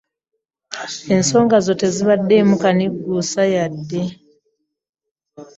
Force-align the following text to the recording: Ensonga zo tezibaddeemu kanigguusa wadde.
Ensonga 1.15 1.55
zo 1.65 1.73
tezibaddeemu 1.81 2.55
kanigguusa 2.63 3.41
wadde. 3.53 4.01